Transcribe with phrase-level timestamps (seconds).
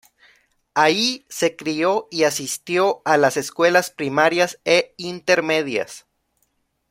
[0.73, 6.07] Allí se crio y asistió a las escuelas primarias e intermedias.